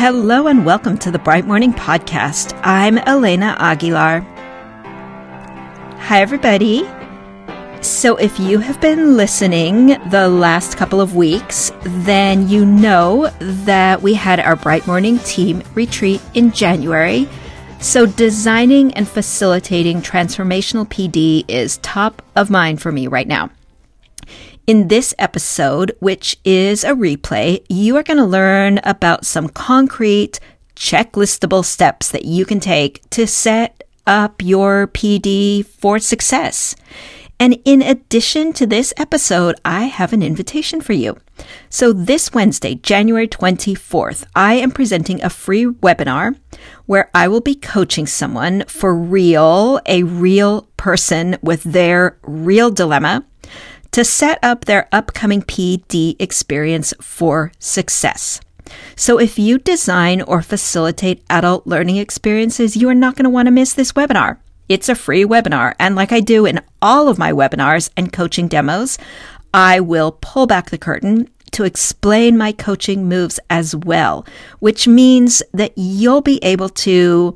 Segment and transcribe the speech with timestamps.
[0.00, 2.58] Hello and welcome to the Bright Morning Podcast.
[2.64, 4.20] I'm Elena Aguilar.
[5.98, 6.88] Hi, everybody.
[7.82, 14.00] So, if you have been listening the last couple of weeks, then you know that
[14.00, 17.28] we had our Bright Morning Team retreat in January.
[17.80, 23.50] So, designing and facilitating transformational PD is top of mind for me right now.
[24.70, 30.38] In this episode, which is a replay, you are going to learn about some concrete,
[30.76, 36.76] checklistable steps that you can take to set up your PD for success.
[37.40, 41.16] And in addition to this episode, I have an invitation for you.
[41.68, 46.38] So this Wednesday, January 24th, I am presenting a free webinar
[46.86, 53.26] where I will be coaching someone for real, a real person with their real dilemma
[53.92, 58.40] to set up their upcoming PD experience for success.
[58.96, 63.46] So if you design or facilitate adult learning experiences, you are not going to want
[63.46, 64.38] to miss this webinar.
[64.68, 65.74] It's a free webinar.
[65.80, 68.98] And like I do in all of my webinars and coaching demos,
[69.52, 74.24] I will pull back the curtain to explain my coaching moves as well,
[74.60, 77.34] which means that you'll be able to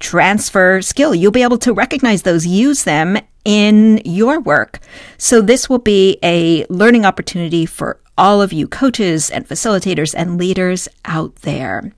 [0.00, 1.14] transfer skill.
[1.14, 4.80] You'll be able to recognize those, use them, in your work.
[5.16, 10.36] So this will be a learning opportunity for all of you coaches and facilitators and
[10.36, 11.92] leaders out there.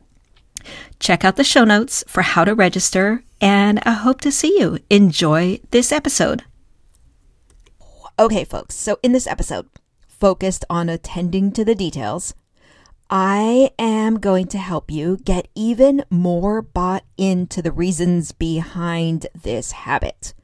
[1.00, 4.78] Check out the show notes for how to register, and I hope to see you.
[4.91, 6.44] Enjoy this episode.
[8.19, 9.69] Okay, folks, so in this episode,
[10.06, 12.34] focused on attending to the details,
[13.08, 19.72] I am going to help you get even more bought into the reasons behind this
[19.72, 20.34] habit.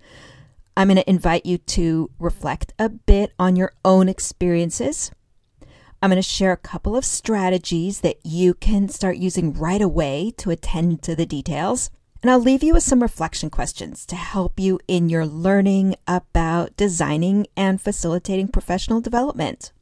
[0.76, 5.12] I'm going to invite you to reflect a bit on your own experiences.
[6.02, 10.32] I'm going to share a couple of strategies that you can start using right away
[10.38, 11.90] to attend to the details.
[12.20, 16.76] And I'll leave you with some reflection questions to help you in your learning about
[16.76, 19.72] designing and facilitating professional development.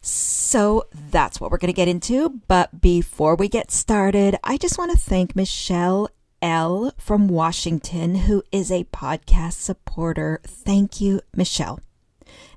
[0.00, 2.40] So that's what we're going to get into.
[2.46, 6.10] But before we get started, I just want to thank Michelle
[6.42, 10.40] L from Washington, who is a podcast supporter.
[10.44, 11.80] Thank you, Michelle.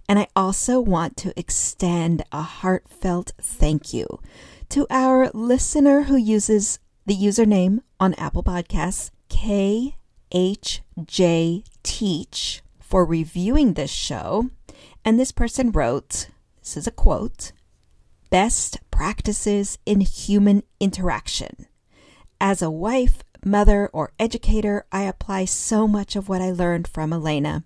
[0.09, 4.19] And I also want to extend a heartfelt thank you
[4.69, 9.93] to our listener who uses the username on Apple Podcasts, KHJ
[11.83, 14.49] Teach, for reviewing this show.
[15.03, 16.27] And this person wrote
[16.59, 17.53] this is a quote
[18.29, 21.67] best practices in human interaction.
[22.41, 27.13] As a wife, mother, or educator, I apply so much of what I learned from
[27.13, 27.63] Elena.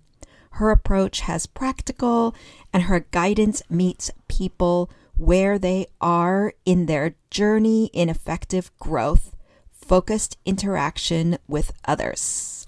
[0.52, 2.34] Her approach has practical,
[2.72, 9.34] and her guidance meets people where they are in their journey in effective growth,
[9.70, 12.66] focused interaction with others.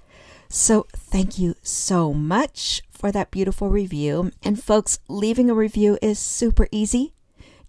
[0.49, 4.31] So, thank you so much for that beautiful review.
[4.43, 7.13] And, folks, leaving a review is super easy,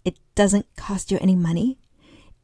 [0.04, 1.80] it doesn't cost you any money.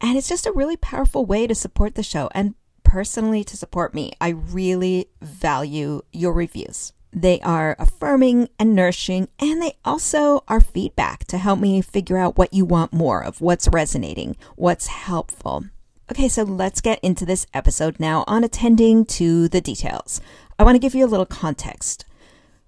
[0.00, 2.28] And it's just a really powerful way to support the show.
[2.34, 2.56] And
[2.92, 4.12] personally to support me.
[4.20, 6.92] I really value your reviews.
[7.10, 12.36] They are affirming and nourishing, and they also are feedback to help me figure out
[12.36, 15.64] what you want more of, what's resonating, what's helpful.
[16.10, 20.20] Okay, so let's get into this episode now on attending to the details.
[20.58, 22.04] I want to give you a little context.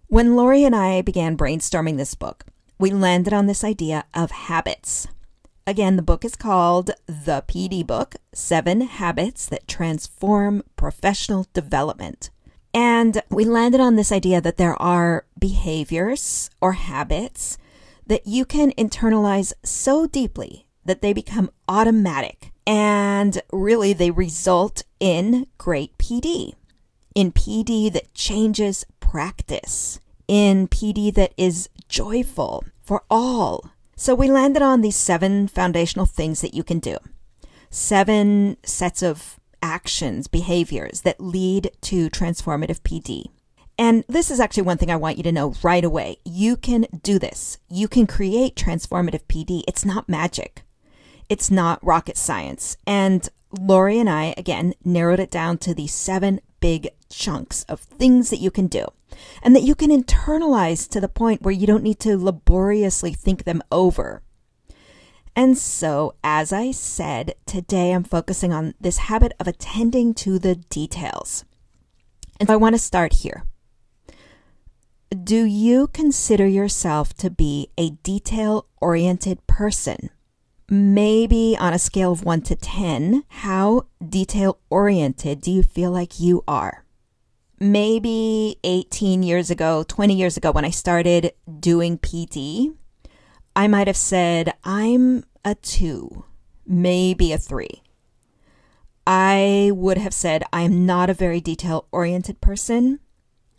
[0.07, 2.47] When Lori and I began brainstorming this book,
[2.79, 5.07] we landed on this idea of habits.
[5.67, 12.29] Again, the book is called The PD Book Seven Habits That Transform Professional Development.
[12.75, 17.57] And we landed on this idea that there are behaviors or habits
[18.07, 25.47] that you can internalize so deeply that they become automatic and really they result in
[25.57, 26.53] great PD.
[27.15, 29.99] In PD that changes practice,
[30.29, 36.41] in PD that is joyful for all so we landed on these seven foundational things
[36.41, 36.97] that you can do.
[37.71, 43.27] Seven sets of actions, behaviors that lead to transformative PD.
[43.77, 46.19] And this is actually one thing I want you to know right away.
[46.25, 47.59] You can do this.
[47.69, 49.63] You can create transformative PD.
[49.67, 50.63] It's not magic.
[51.29, 52.77] It's not rocket science.
[52.87, 53.29] And
[53.59, 58.41] Lori and I, again, narrowed it down to these seven big chunks of things that
[58.41, 58.87] you can do
[59.43, 63.45] and that you can internalize to the point where you don't need to laboriously think
[63.45, 64.23] them over.
[65.37, 70.55] And so, as I said, today I'm focusing on this habit of attending to the
[70.55, 71.45] details.
[72.41, 73.45] And so I want to start here.
[75.11, 80.09] Do you consider yourself to be a detail oriented person?
[80.75, 86.19] Maybe on a scale of 1 to 10, how detail oriented do you feel like
[86.19, 86.85] you are?
[87.61, 92.75] Maybe 18 years ago, 20 years ago, when I started doing PD,
[93.55, 96.25] I might have said, I'm a 2,
[96.67, 97.83] maybe a 3.
[99.07, 102.99] I would have said, I'm not a very detail oriented person.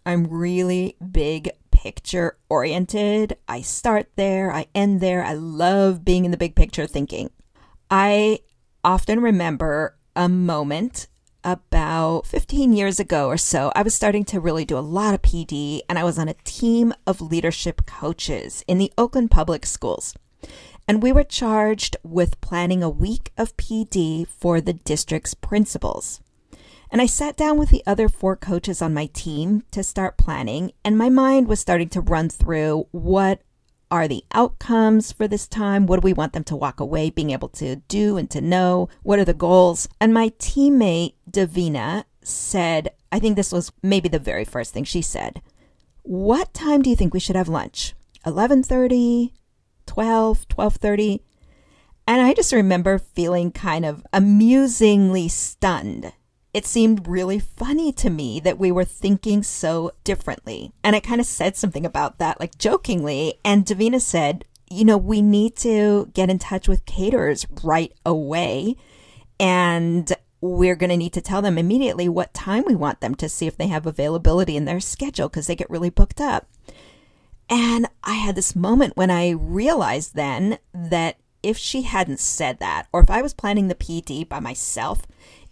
[0.05, 1.49] I'm really big
[1.85, 3.37] picture oriented.
[3.47, 5.23] I start there, I end there.
[5.23, 7.29] I love being in the big picture thinking.
[7.91, 8.39] I
[8.83, 11.05] often remember a moment
[11.43, 13.71] about 15 years ago or so.
[13.75, 16.41] I was starting to really do a lot of PD, and I was on a
[16.43, 20.15] team of leadership coaches in the Oakland Public Schools.
[20.87, 26.19] And we were charged with planning a week of PD for the district's principals.
[26.91, 30.71] And I sat down with the other four coaches on my team to start planning,
[30.83, 33.41] and my mind was starting to run through what
[33.91, 35.85] are the outcomes for this time?
[35.85, 38.89] What do we want them to walk away being able to do and to know?
[39.03, 39.87] What are the goals?
[40.01, 45.01] And my teammate, Davina, said, I think this was maybe the very first thing she
[45.01, 45.41] said.
[46.03, 47.93] What time do you think we should have lunch?
[48.25, 49.31] 11:30,
[49.85, 51.19] 12, 12:30?
[52.07, 56.13] And I just remember feeling kind of amusingly stunned
[56.55, 60.71] it seemed really funny to me that we were thinking so differently.
[60.85, 63.33] And I kind of said something about that, like jokingly.
[63.43, 68.77] And Davina said, you know, we need to get in touch with caterers right away.
[69.37, 70.09] And
[70.39, 73.47] we're going to need to tell them immediately what time we want them to see
[73.47, 76.47] if they have availability in their schedule because they get really booked up.
[77.49, 82.87] And I had this moment when I realized then that if she hadn't said that,
[82.93, 85.01] or if I was planning the PD by myself,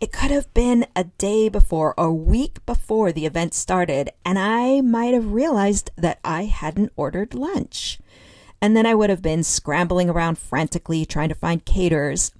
[0.03, 4.37] it could have been a day before or a week before the event started, and
[4.37, 7.99] I might have realized that I hadn't ordered lunch.
[8.61, 12.33] And then I would have been scrambling around frantically trying to find caterers.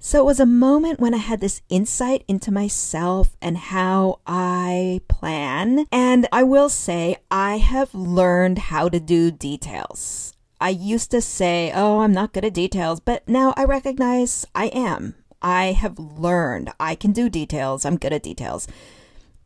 [0.00, 5.02] So it was a moment when I had this insight into myself and how I
[5.06, 5.86] plan.
[5.92, 10.34] And I will say, I have learned how to do details.
[10.60, 14.66] I used to say, oh, I'm not good at details, but now I recognize I
[14.66, 15.14] am.
[15.42, 17.84] I have learned I can do details.
[17.84, 18.68] I'm good at details.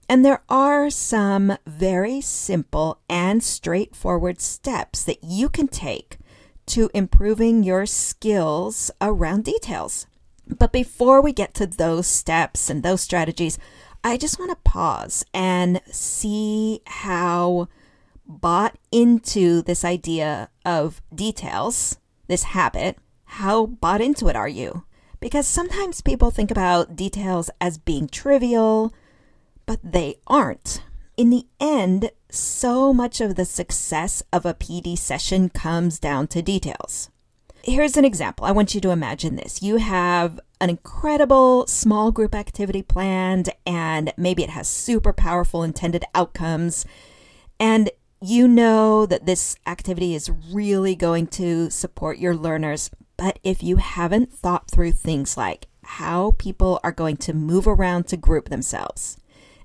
[0.09, 6.19] And there are some very simple and straightforward steps that you can take
[6.67, 10.07] to improving your skills around details.
[10.47, 13.59] But before we get to those steps and those strategies,
[14.05, 17.69] I just want to pause and see how
[18.25, 21.99] bought into this idea of details,
[22.29, 24.85] this habit, how bought into it are you?
[25.27, 28.95] Because sometimes people think about details as being trivial,
[29.67, 30.85] but they aren't.
[31.17, 36.43] In the end, so much of the success of a PD session comes down to
[36.43, 37.11] details.
[37.65, 38.47] Here's an example.
[38.47, 39.61] I want you to imagine this.
[39.61, 46.05] You have an incredible small group activity planned, and maybe it has super powerful intended
[46.15, 46.87] outcomes.
[47.59, 47.91] And
[48.23, 53.77] you know that this activity is really going to support your learners, but if you
[53.77, 59.17] haven't thought through things like how people are going to move around to group themselves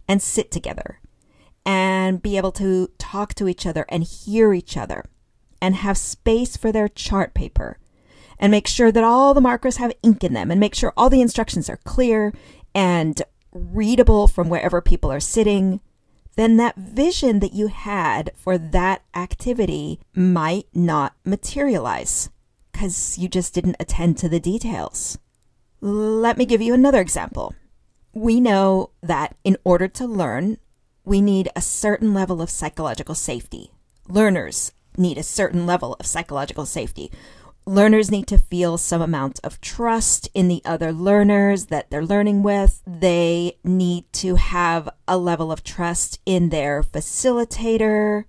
[0.07, 1.00] and sit together
[1.65, 5.06] and be able to talk to each other and hear each other
[5.62, 7.77] and have space for their chart paper
[8.39, 11.09] and make sure that all the markers have ink in them and make sure all
[11.09, 12.33] the instructions are clear
[12.74, 15.79] and readable from wherever people are sitting,
[16.36, 22.29] then that vision that you had for that activity might not materialize
[22.81, 25.19] because you just didn't attend to the details.
[25.81, 27.53] Let me give you another example.
[28.11, 30.57] We know that in order to learn,
[31.05, 33.69] we need a certain level of psychological safety.
[34.09, 37.11] Learners need a certain level of psychological safety.
[37.67, 42.41] Learners need to feel some amount of trust in the other learners that they're learning
[42.41, 42.81] with.
[42.88, 48.23] They need to have a level of trust in their facilitator.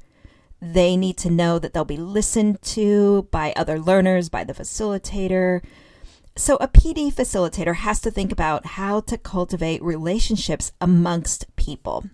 [0.63, 5.61] They need to know that they'll be listened to by other learners, by the facilitator.
[6.37, 12.05] So, a PD facilitator has to think about how to cultivate relationships amongst people.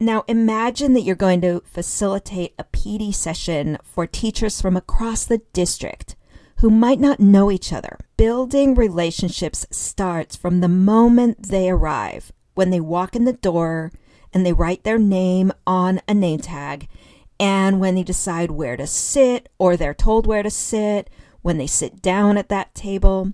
[0.00, 5.42] Now, imagine that you're going to facilitate a PD session for teachers from across the
[5.52, 6.16] district
[6.60, 7.98] who might not know each other.
[8.16, 13.92] Building relationships starts from the moment they arrive, when they walk in the door
[14.32, 16.88] and they write their name on a name tag
[17.38, 21.10] and when they decide where to sit or they're told where to sit,
[21.42, 23.32] when they sit down at that table.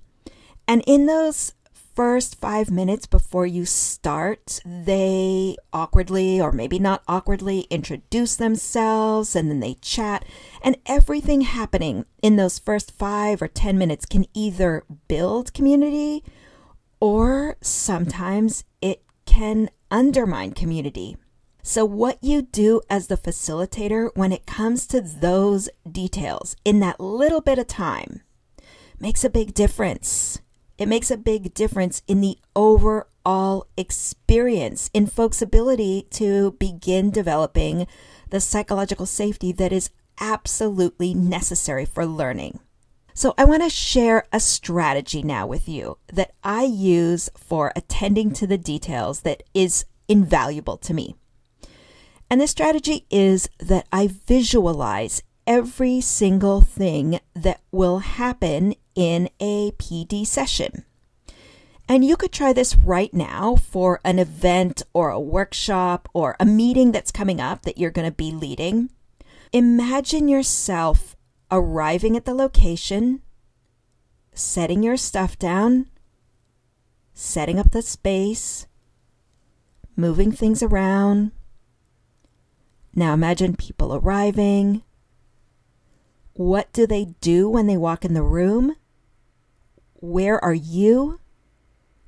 [0.66, 1.54] And in those
[1.94, 9.50] first five minutes before you start, they awkwardly or maybe not awkwardly introduce themselves and
[9.50, 10.24] then they chat.
[10.62, 16.24] And everything happening in those first five or 10 minutes can either build community
[17.00, 21.16] or sometimes it can undermine community.
[21.62, 27.00] So, what you do as the facilitator when it comes to those details in that
[27.00, 28.22] little bit of time
[28.98, 30.40] makes a big difference.
[30.78, 37.86] It makes a big difference in the overall experience, in folks' ability to begin developing
[38.30, 42.60] the psychological safety that is absolutely necessary for learning.
[43.12, 48.32] So, I want to share a strategy now with you that I use for attending
[48.32, 51.16] to the details that is invaluable to me.
[52.30, 59.72] And the strategy is that I visualize every single thing that will happen in a
[59.72, 60.84] PD session.
[61.88, 66.46] And you could try this right now for an event or a workshop or a
[66.46, 68.90] meeting that's coming up that you're going to be leading.
[69.52, 71.16] Imagine yourself
[71.50, 73.22] arriving at the location,
[74.32, 75.90] setting your stuff down,
[77.12, 78.68] setting up the space,
[79.96, 81.32] moving things around,
[82.94, 84.82] now imagine people arriving.
[86.34, 88.76] What do they do when they walk in the room?
[89.94, 91.20] Where are you?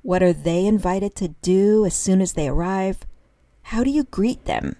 [0.01, 3.05] What are they invited to do as soon as they arrive?
[3.63, 4.75] How do you greet them?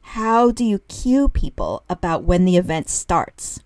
[0.00, 3.60] How do you cue people about when the event starts?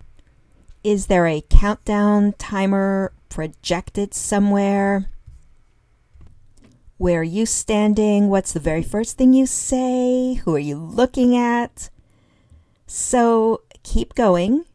[0.83, 5.11] Is there a countdown timer projected somewhere?
[7.01, 8.29] Where are you standing?
[8.29, 10.35] What's the very first thing you say?
[10.35, 11.89] Who are you looking at?
[12.85, 14.65] So keep going,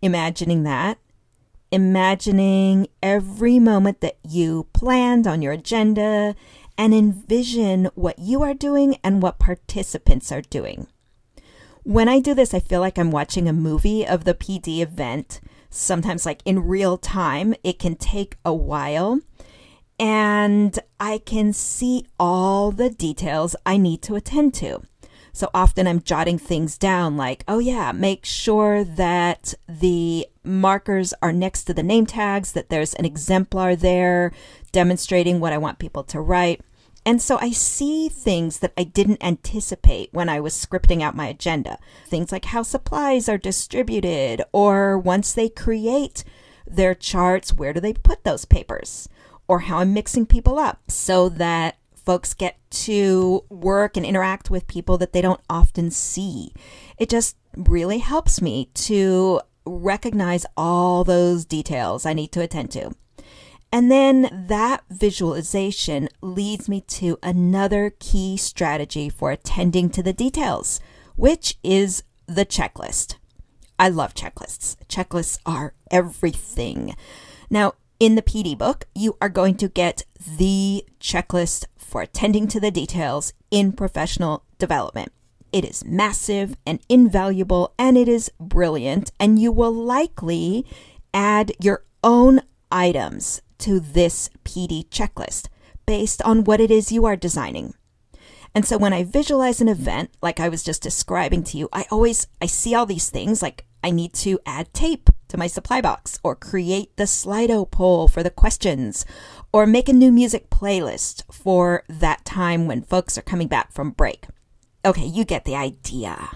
[0.00, 0.96] imagining that.
[1.70, 6.34] Imagining every moment that you planned on your agenda
[6.78, 10.86] and envision what you are doing and what participants are doing.
[11.82, 15.42] When I do this, I feel like I'm watching a movie of the PD event.
[15.68, 19.20] Sometimes, like in real time, it can take a while
[19.98, 24.82] and I can see all the details I need to attend to.
[25.32, 31.32] So often I'm jotting things down like, oh yeah, make sure that the markers are
[31.32, 34.32] next to the name tags, that there's an exemplar there
[34.70, 36.60] demonstrating what I want people to write.
[37.04, 41.26] And so I see things that I didn't anticipate when I was scripting out my
[41.26, 41.78] agenda.
[42.06, 46.24] Things like how supplies are distributed, or once they create
[46.66, 49.08] their charts, where do they put those papers?
[49.48, 54.66] Or how I'm mixing people up so that folks get to work and interact with
[54.66, 56.52] people that they don't often see.
[56.98, 62.94] It just really helps me to recognize all those details I need to attend to.
[63.72, 70.78] And then that visualization leads me to another key strategy for attending to the details,
[71.16, 73.16] which is the checklist.
[73.76, 74.76] I love checklists.
[74.86, 76.94] Checklists are everything.
[77.50, 80.04] Now, in the PD book, you are going to get
[80.38, 85.12] the checklist for attending to the details in professional development.
[85.52, 90.66] It is massive and invaluable, and it is brilliant, and you will likely
[91.12, 92.40] add your own
[92.72, 95.46] items to this PD checklist
[95.86, 97.74] based on what it is you are designing.
[98.54, 101.86] And so when I visualize an event like I was just describing to you, I
[101.90, 105.80] always I see all these things like I need to add tape to my supply
[105.80, 109.04] box or create the Slido poll for the questions
[109.52, 113.90] or make a new music playlist for that time when folks are coming back from
[113.90, 114.26] break.
[114.84, 116.30] Okay, you get the idea.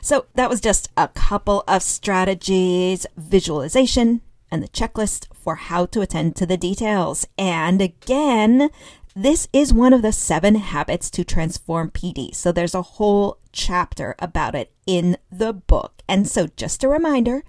[0.00, 6.00] So that was just a couple of strategies, visualization, and the checklist for how to
[6.00, 7.26] attend to the details.
[7.36, 8.70] And again,
[9.16, 12.32] this is one of the seven habits to transform PD.
[12.36, 16.02] So there's a whole chapter about it in the book.
[16.08, 17.42] And so just a reminder,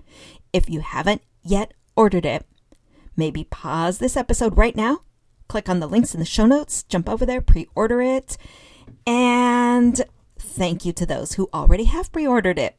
[0.54, 2.46] if you haven't yet ordered it,
[3.16, 5.00] maybe pause this episode right now,
[5.48, 8.38] click on the links in the show notes, jump over there, pre-order it.
[9.06, 10.02] And
[10.38, 12.78] thank you to those who already have pre-ordered it.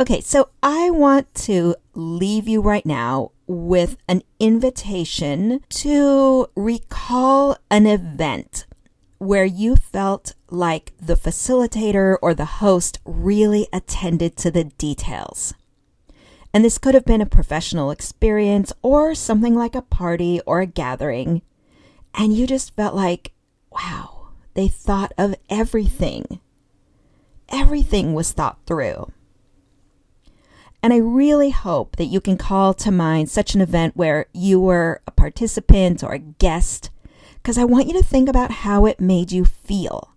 [0.00, 7.86] Okay, so I want to leave you right now with an invitation to recall an
[7.86, 8.66] event
[9.18, 15.54] where you felt like the facilitator or the host really attended to the details.
[16.54, 20.66] And this could have been a professional experience or something like a party or a
[20.66, 21.42] gathering.
[22.14, 23.32] And you just felt like,
[23.70, 26.40] wow, they thought of everything.
[27.48, 29.10] Everything was thought through.
[30.82, 34.60] And I really hope that you can call to mind such an event where you
[34.60, 36.90] were a participant or a guest,
[37.36, 40.12] because I want you to think about how it made you feel.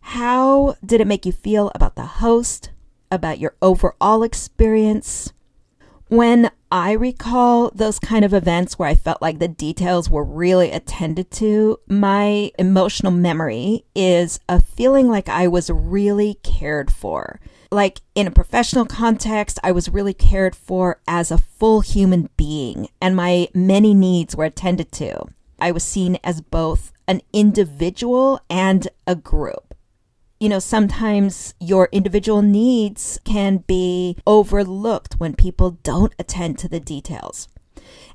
[0.00, 2.70] How did it make you feel about the host,
[3.10, 5.32] about your overall experience?
[6.08, 10.70] When I recall those kind of events where I felt like the details were really
[10.70, 17.40] attended to, my emotional memory is a feeling like I was really cared for.
[17.70, 22.88] Like in a professional context, I was really cared for as a full human being,
[23.02, 25.26] and my many needs were attended to.
[25.60, 29.67] I was seen as both an individual and a group
[30.40, 36.80] you know, sometimes your individual needs can be overlooked when people don't attend to the
[36.80, 37.48] details.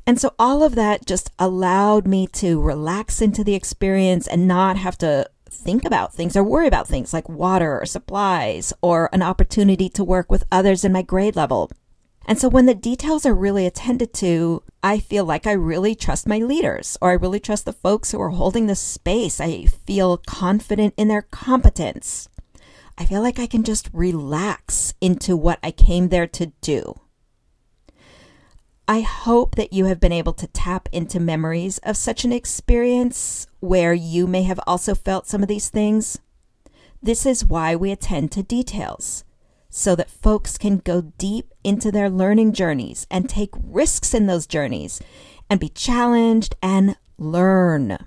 [0.05, 4.77] And so all of that just allowed me to relax into the experience and not
[4.77, 9.21] have to think about things or worry about things like water or supplies or an
[9.21, 11.71] opportunity to work with others in my grade level.
[12.25, 16.27] And so when the details are really attended to, I feel like I really trust
[16.27, 19.41] my leaders or I really trust the folks who are holding the space.
[19.41, 22.29] I feel confident in their competence.
[22.97, 26.95] I feel like I can just relax into what I came there to do.
[28.87, 33.47] I hope that you have been able to tap into memories of such an experience
[33.59, 36.19] where you may have also felt some of these things.
[37.01, 39.23] This is why we attend to details
[39.75, 44.45] so that folks can go deep into their learning journeys and take risks in those
[44.45, 45.01] journeys
[45.49, 47.97] and be challenged and learn.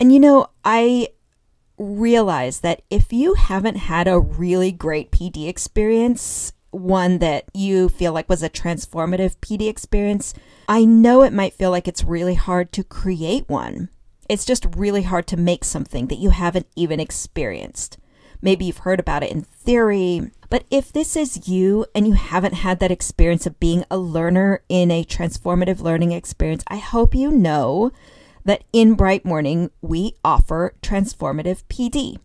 [0.00, 1.10] And you know, I
[1.78, 8.12] realize that if you haven't had a really great PD experience, one that you feel
[8.12, 10.34] like was a transformative PD experience,
[10.68, 13.88] I know it might feel like it's really hard to create one.
[14.28, 17.98] It's just really hard to make something that you haven't even experienced.
[18.40, 22.54] Maybe you've heard about it in theory, but if this is you and you haven't
[22.54, 27.30] had that experience of being a learner in a transformative learning experience, I hope you
[27.30, 27.92] know
[28.44, 32.18] that in Bright Morning we offer transformative PD.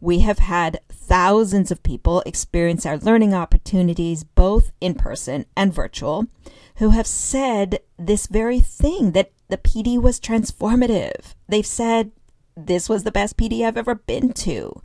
[0.00, 6.26] We have had thousands of people experience our learning opportunities, both in person and virtual,
[6.76, 11.34] who have said this very thing that the PD was transformative.
[11.46, 12.12] They've said,
[12.56, 14.80] This was the best PD I've ever been to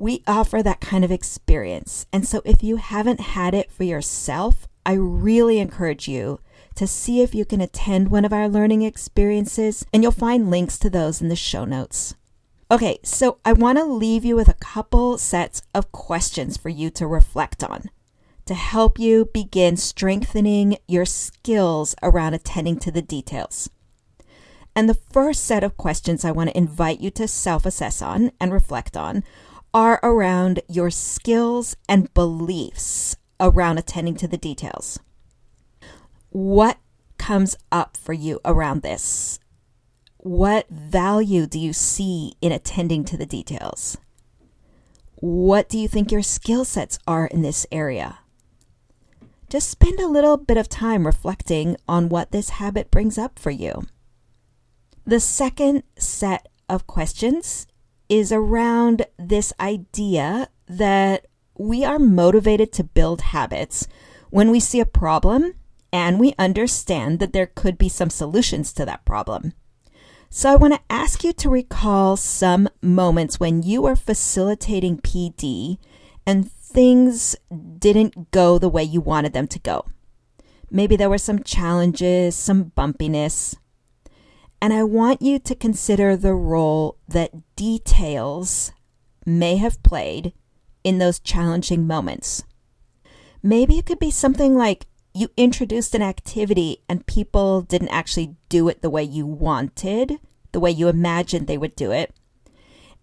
[0.00, 2.06] we offer that kind of experience.
[2.10, 6.40] And so if you haven't had it for yourself, I really encourage you
[6.76, 10.78] to see if you can attend one of our learning experiences, and you'll find links
[10.78, 12.14] to those in the show notes.
[12.70, 16.88] Okay, so I want to leave you with a couple sets of questions for you
[16.90, 17.90] to reflect on
[18.46, 23.68] to help you begin strengthening your skills around attending to the details.
[24.74, 28.32] And the first set of questions I want to invite you to self assess on
[28.40, 29.24] and reflect on
[29.72, 34.98] are around your skills and beliefs around attending to the details.
[36.30, 36.78] What
[37.18, 39.38] comes up for you around this?
[40.18, 43.96] What value do you see in attending to the details?
[45.16, 48.20] What do you think your skill sets are in this area?
[49.48, 53.50] Just spend a little bit of time reflecting on what this habit brings up for
[53.50, 53.82] you.
[55.04, 57.66] The second set of questions
[58.10, 63.86] is around this idea that we are motivated to build habits
[64.30, 65.54] when we see a problem
[65.92, 69.52] and we understand that there could be some solutions to that problem.
[70.28, 75.78] So I want to ask you to recall some moments when you were facilitating PD
[76.26, 77.36] and things
[77.78, 79.86] didn't go the way you wanted them to go.
[80.70, 83.56] Maybe there were some challenges, some bumpiness.
[84.62, 88.72] And I want you to consider the role that details
[89.24, 90.32] may have played
[90.84, 92.44] in those challenging moments.
[93.42, 98.68] Maybe it could be something like you introduced an activity and people didn't actually do
[98.68, 100.18] it the way you wanted,
[100.52, 102.14] the way you imagined they would do it.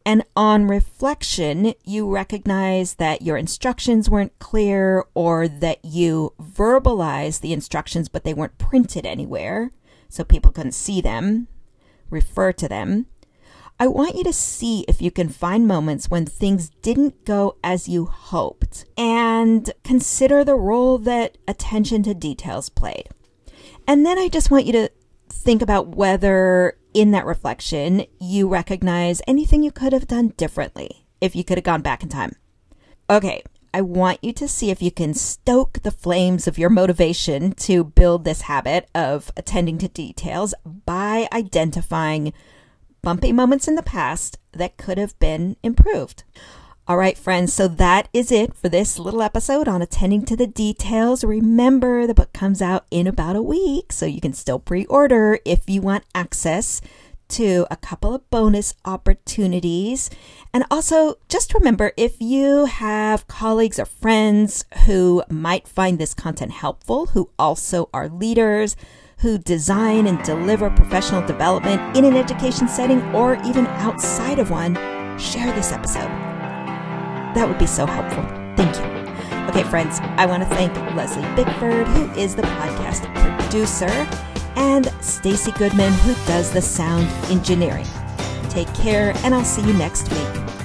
[0.06, 7.52] And on reflection, you recognize that your instructions weren't clear or that you verbalized the
[7.52, 9.72] instructions, but they weren't printed anywhere
[10.10, 11.48] so people couldn't see them,
[12.10, 13.08] refer to them.
[13.80, 17.88] I want you to see if you can find moments when things didn't go as
[17.88, 23.08] you hoped and consider the role that attention to details played.
[23.88, 24.90] And then I just want you to
[25.30, 31.36] think about whether in that reflection you recognize anything you could have done differently if
[31.36, 32.36] you could have gone back in time.
[33.10, 33.44] Okay,
[33.78, 37.84] I want you to see if you can stoke the flames of your motivation to
[37.84, 42.34] build this habit of attending to details by identifying
[43.04, 46.24] bumpy moments in the past that could have been improved.
[46.88, 50.48] All right, friends, so that is it for this little episode on attending to the
[50.48, 51.24] details.
[51.24, 55.38] Remember, the book comes out in about a week, so you can still pre order
[55.46, 56.82] if you want access
[57.30, 60.10] to a couple of bonus opportunities.
[60.54, 66.52] And also, just remember if you have colleagues or friends who might find this content
[66.52, 68.76] helpful, who also are leaders,
[69.20, 74.76] who design and deliver professional development in an education setting or even outside of one,
[75.18, 76.10] share this episode.
[77.34, 78.24] That would be so helpful.
[78.56, 78.98] Thank you.
[79.50, 83.88] Okay, friends, I want to thank Leslie Bickford, who is the podcast producer,
[84.58, 87.86] and Stacy Goodman, who does the sound engineering.
[88.50, 90.57] Take care, and I'll see you next week.